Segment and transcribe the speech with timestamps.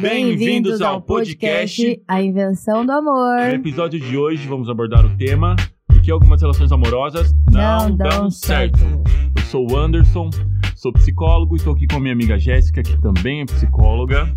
[0.00, 3.40] Bem-vindos ao podcast A Invenção do Amor.
[3.48, 7.96] No episódio de hoje vamos abordar o tema por que algumas relações amorosas não, Não
[7.96, 8.78] dão, certo.
[8.78, 9.02] certo.
[9.36, 10.28] Eu sou o Anderson,
[10.74, 14.30] sou psicólogo e estou aqui com a minha amiga Jéssica, que também é psicóloga.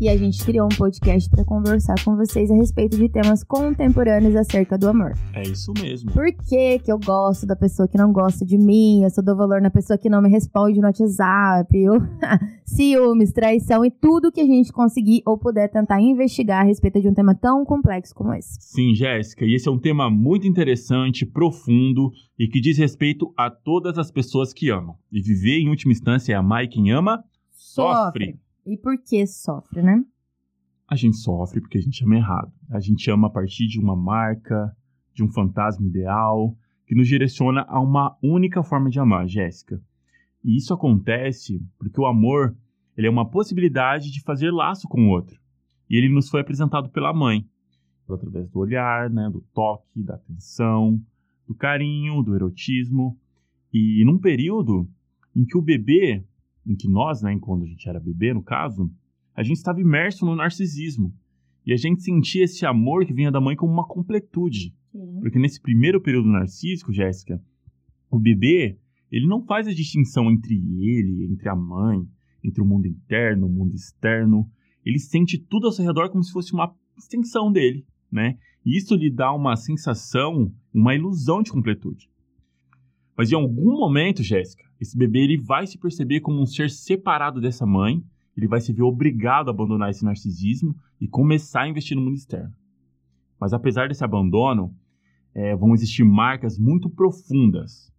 [0.00, 4.36] E a gente criou um podcast para conversar com vocês a respeito de temas contemporâneos
[4.36, 5.14] acerca do amor.
[5.34, 6.12] É isso mesmo.
[6.12, 9.02] Por que, que eu gosto da pessoa que não gosta de mim?
[9.02, 11.76] Eu só dou valor na pessoa que não me responde no WhatsApp.
[11.76, 11.94] Eu...
[12.64, 17.08] Ciúmes, traição e tudo que a gente conseguir ou puder tentar investigar a respeito de
[17.08, 18.56] um tema tão complexo como esse.
[18.60, 23.50] Sim, Jéssica, e esse é um tema muito interessante, profundo e que diz respeito a
[23.50, 24.94] todas as pessoas que amam.
[25.10, 28.38] E viver, em última instância, é amar e quem ama sofre.
[28.68, 30.04] E por que sofre, né?
[30.86, 32.52] A gente sofre porque a gente ama errado.
[32.70, 34.76] A gente ama a partir de uma marca,
[35.14, 36.54] de um fantasma ideal,
[36.86, 39.80] que nos direciona a uma única forma de amar, Jéssica.
[40.44, 42.54] E isso acontece porque o amor
[42.94, 45.40] ele é uma possibilidade de fazer laço com o outro.
[45.88, 47.48] E ele nos foi apresentado pela mãe,
[48.06, 51.00] através do olhar, né, do toque, da atenção,
[51.46, 53.18] do carinho, do erotismo.
[53.72, 54.86] E num período
[55.34, 56.22] em que o bebê,
[56.68, 58.92] em que nós, né, quando a gente era bebê, no caso,
[59.34, 61.14] a gente estava imerso no narcisismo.
[61.64, 64.74] E a gente sentia esse amor que vinha da mãe como uma completude.
[65.20, 67.42] Porque nesse primeiro período narcísico, Jéssica,
[68.10, 68.78] o bebê,
[69.10, 72.06] ele não faz a distinção entre ele, entre a mãe,
[72.44, 74.50] entre o mundo interno, o mundo externo.
[74.84, 78.38] Ele sente tudo ao seu redor como se fosse uma extensão dele, né?
[78.64, 82.10] E isso lhe dá uma sensação, uma ilusão de completude.
[83.18, 87.40] Mas em algum momento, Jéssica, esse bebê ele vai se perceber como um ser separado
[87.40, 88.00] dessa mãe,
[88.36, 92.14] ele vai se ver obrigado a abandonar esse narcisismo e começar a investir no mundo
[92.14, 92.52] externo.
[93.40, 94.72] Mas apesar desse abandono,
[95.34, 97.92] é, vão existir marcas muito profundas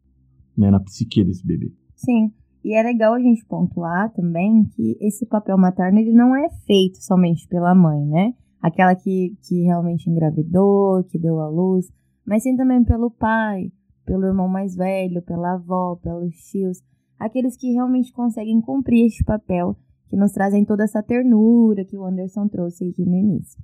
[0.57, 1.73] né, na psique desse bebê.
[1.95, 2.31] Sim.
[2.63, 7.03] E é legal a gente pontuar também que esse papel materno ele não é feito
[7.03, 8.33] somente pela mãe, né?
[8.61, 11.89] Aquela que, que realmente engravidou, que deu à luz,
[12.25, 13.71] mas sim também pelo pai,
[14.09, 16.81] pelo irmão mais velho, pela avó, pelos tios,
[17.19, 19.77] aqueles que realmente conseguem cumprir este papel,
[20.09, 23.61] que nos trazem toda essa ternura que o Anderson trouxe aqui no início.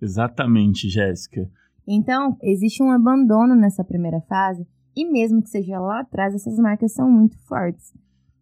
[0.00, 1.50] Exatamente, Jéssica.
[1.84, 4.64] Então, existe um abandono nessa primeira fase,
[4.94, 7.92] e mesmo que seja lá atrás, essas marcas são muito fortes.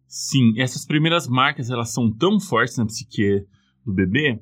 [0.07, 3.47] Sim, essas primeiras marcas elas são tão fortes na psique
[3.83, 4.39] do bebê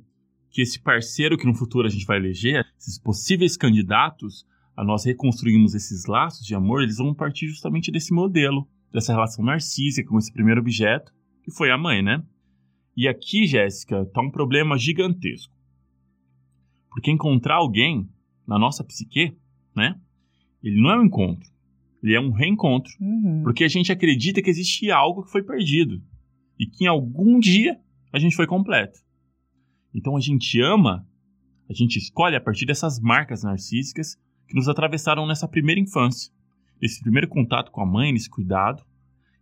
[0.50, 5.06] que esse parceiro que no futuro a gente vai eleger, esses possíveis candidatos a nós
[5.06, 10.18] reconstruirmos esses laços de amor, eles vão partir justamente desse modelo, dessa relação narcísica com
[10.18, 11.13] esse primeiro objeto,
[11.44, 12.24] que foi a mãe, né?
[12.96, 15.56] E aqui, Jéssica, tá um problema gigantesco.
[16.90, 18.09] Porque encontrar alguém
[18.47, 19.35] na nossa psique,
[19.75, 20.00] né?
[20.64, 21.50] Ele não é um encontro,
[22.02, 22.91] ele é um reencontro.
[23.00, 23.44] Uhum.
[23.44, 26.02] Porque a gente acredita que existe algo que foi perdido
[26.59, 27.80] e que em algum dia
[28.12, 29.00] a gente foi completo.
[29.94, 31.08] Então a gente ama,
[31.69, 34.18] a gente escolhe a partir dessas marcas narcísicas
[34.48, 36.32] que nos atravessaram nessa primeira infância,
[36.82, 38.84] nesse primeiro contato com a mãe, nesse cuidado.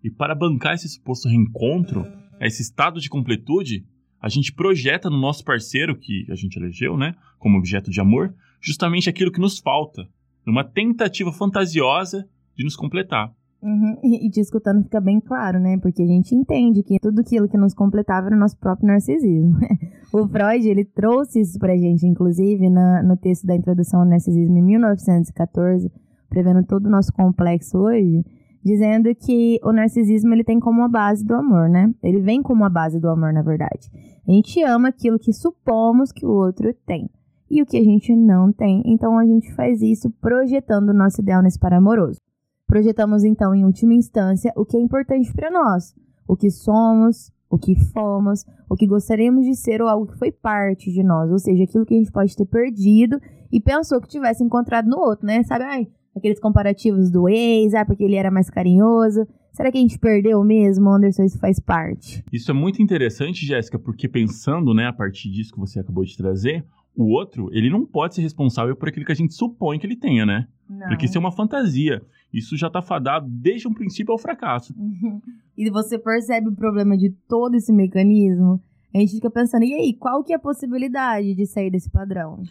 [0.03, 2.06] E para bancar esse suposto reencontro,
[2.40, 3.86] esse estado de completude,
[4.19, 8.34] a gente projeta no nosso parceiro, que a gente elegeu, né, como objeto de amor,
[8.62, 10.08] justamente aquilo que nos falta,
[10.46, 13.34] numa tentativa fantasiosa de nos completar.
[13.63, 13.97] Uhum.
[14.03, 15.78] E, e te escutando fica bem claro, né?
[15.78, 19.57] Porque a gente entende que tudo aquilo que nos completava era o nosso próprio narcisismo.
[20.12, 24.57] o Freud, ele trouxe isso pra gente, inclusive, na, no texto da Introdução ao Narcisismo
[24.57, 25.90] em 1914,
[26.29, 28.25] prevendo todo o nosso complexo hoje,
[28.66, 31.90] dizendo que o narcisismo ele tem como a base do amor, né?
[32.03, 33.90] Ele vem como a base do amor, na verdade.
[34.28, 37.09] A gente ama aquilo que supomos que o outro tem
[37.50, 38.81] e o que a gente não tem.
[38.85, 42.19] Então a gente faz isso projetando o nosso ideal nesse par amoroso.
[42.68, 45.94] Projetamos então, em última instância, o que é importante para nós,
[46.28, 50.31] o que somos, o que fomos, o que gostaríamos de ser ou algo que foi
[50.31, 53.19] parte de nós, ou seja, aquilo que a gente pode ter perdido
[53.52, 55.44] e pensou que tivesse encontrado no outro, né?
[55.44, 59.28] Sabe, ai, aqueles comparativos do ex, ah, porque ele era mais carinhoso.
[59.52, 61.23] Será que a gente perdeu mesmo, Anderson?
[61.23, 62.23] Isso faz parte.
[62.34, 66.17] Isso é muito interessante, Jéssica, porque pensando, né, a partir disso que você acabou de
[66.17, 66.66] trazer,
[66.96, 69.96] o outro, ele não pode ser responsável por aquilo que a gente supõe que ele
[69.96, 70.47] tenha, né?
[70.70, 70.87] Não.
[70.87, 72.02] Porque isso é uma fantasia.
[72.34, 74.74] Isso já tá fadado desde um princípio ao fracasso.
[74.76, 75.22] Uhum.
[75.56, 78.59] E você percebe o problema de todo esse mecanismo?
[78.94, 82.41] A gente fica pensando, e aí, qual que é a possibilidade de sair desse padrão?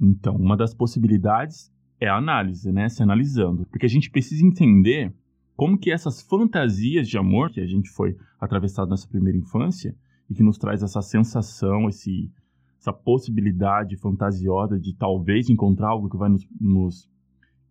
[0.00, 2.88] Então, uma das possibilidades é a análise, né?
[2.88, 3.66] Se analisando.
[3.66, 5.12] Porque a gente precisa entender
[5.56, 9.94] como que essas fantasias de amor que a gente foi atravessado nessa primeira infância
[10.28, 12.30] e que nos traz essa sensação, esse,
[12.78, 17.08] essa possibilidade fantasiosa de talvez encontrar algo que vai nos, nos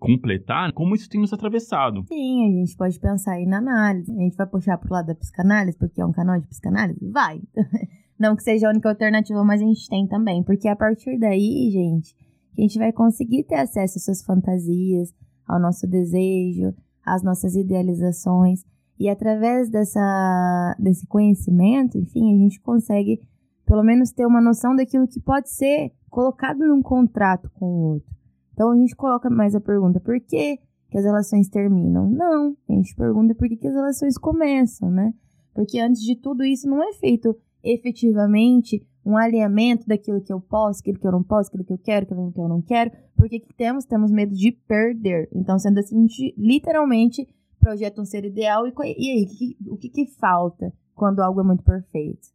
[0.03, 2.03] completar, como isso tem nos atravessado.
[2.09, 4.11] Sim, a gente pode pensar aí na análise.
[4.11, 7.09] A gente vai puxar pro lado da psicanálise, porque é um canal de psicanálise?
[7.09, 7.41] Vai!
[8.19, 10.43] Não que seja a única alternativa, mas a gente tem também.
[10.43, 12.13] Porque a partir daí, gente,
[12.57, 15.13] a gente vai conseguir ter acesso às suas fantasias,
[15.47, 16.73] ao nosso desejo,
[17.05, 18.65] às nossas idealizações.
[18.99, 23.21] E através dessa, desse conhecimento, enfim, a gente consegue
[23.65, 28.13] pelo menos ter uma noção daquilo que pode ser colocado num contrato com o outro.
[28.53, 30.57] Então a gente coloca mais a pergunta: por que,
[30.89, 32.09] que as relações terminam?
[32.09, 35.13] Não, a gente pergunta por que, que as relações começam, né?
[35.53, 40.79] Porque antes de tudo isso não é feito efetivamente um alinhamento daquilo que eu posso,
[40.79, 42.91] aquilo que eu não posso, aquilo que eu quero, aquilo que eu não quero.
[43.15, 43.85] Porque que temos?
[43.85, 45.29] Temos medo de perder.
[45.33, 47.27] Então, sendo assim, a gente literalmente
[47.59, 51.43] projeta um ser ideal e, e aí, que, o que, que falta quando algo é
[51.43, 52.27] muito perfeito?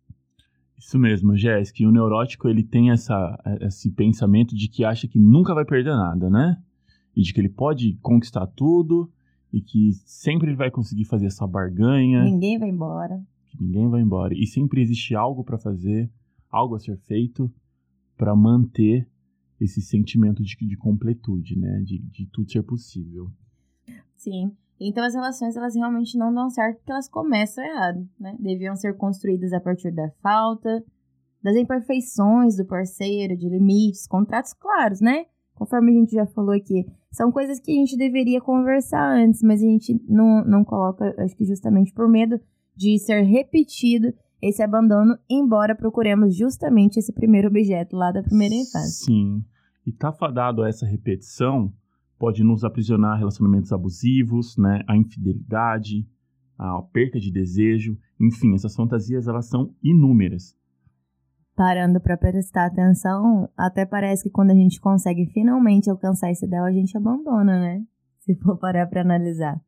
[0.78, 1.86] Isso mesmo, Jéssica.
[1.86, 6.30] O neurótico, ele tem essa, esse pensamento de que acha que nunca vai perder nada,
[6.30, 6.62] né?
[7.16, 9.10] E de que ele pode conquistar tudo
[9.52, 12.22] e que sempre ele vai conseguir fazer essa barganha.
[12.22, 13.20] Ninguém vai embora.
[13.46, 14.32] Que ninguém vai embora.
[14.34, 16.08] E sempre existe algo para fazer,
[16.48, 17.52] algo a ser feito
[18.16, 19.08] para manter
[19.60, 21.82] esse sentimento de, de completude, né?
[21.84, 23.30] De, de tudo ser possível.
[24.14, 24.52] Sim.
[24.80, 28.36] Então as relações elas realmente não dão certo porque elas começam errado, né?
[28.38, 30.84] Deviam ser construídas a partir da falta,
[31.42, 35.26] das imperfeições do parceiro, de limites, contratos claros, né?
[35.54, 39.60] Conforme a gente já falou aqui, são coisas que a gente deveria conversar antes, mas
[39.60, 42.40] a gente não, não coloca, acho que justamente por medo
[42.76, 49.06] de ser repetido esse abandono, embora procuremos justamente esse primeiro objeto lá da primeira infância.
[49.06, 49.42] Sim.
[49.84, 51.72] E tá fadado a essa repetição
[52.18, 56.06] pode nos aprisionar a relacionamentos abusivos, né, a infidelidade,
[56.58, 60.56] a perca de desejo, enfim, essas fantasias elas são inúmeras.
[61.54, 66.64] Parando para prestar atenção, até parece que quando a gente consegue finalmente alcançar esse ideal,
[66.64, 67.82] a gente abandona, né?
[68.20, 69.60] Se for parar para analisar.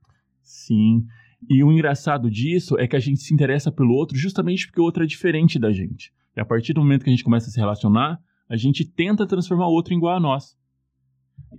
[0.43, 1.05] Sim.
[1.49, 4.85] E o engraçado disso é que a gente se interessa pelo outro justamente porque o
[4.85, 6.13] outro é diferente da gente.
[6.37, 9.27] E a partir do momento que a gente começa a se relacionar, a gente tenta
[9.27, 10.60] transformar o outro igual a nós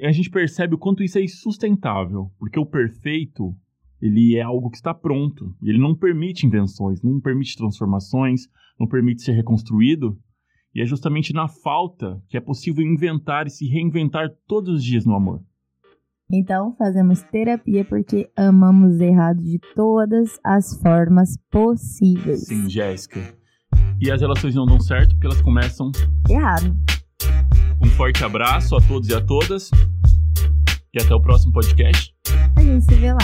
[0.02, 3.56] a gente percebe o quanto isso é insustentável, porque o perfeito,
[4.02, 8.48] ele é algo que está pronto, e ele não permite invenções, não permite transformações,
[8.80, 10.18] não permite ser reconstruído,
[10.74, 15.06] e é justamente na falta que é possível inventar e se reinventar todos os dias
[15.06, 15.42] no amor.
[16.34, 22.48] Então, fazemos terapia porque amamos errado de todas as formas possíveis.
[22.48, 23.20] Sim, Jéssica.
[24.00, 25.92] E as relações não dão certo porque elas começam
[26.30, 26.74] errado.
[28.02, 29.70] Forte abraço a todos e a todas.
[30.92, 32.12] E até o próximo podcast.
[32.56, 33.20] A gente se vê lá.